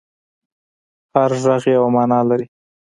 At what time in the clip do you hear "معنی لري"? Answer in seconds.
1.95-2.45